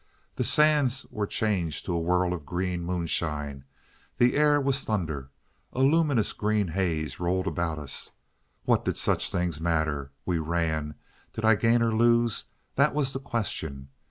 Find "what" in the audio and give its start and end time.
8.65-8.83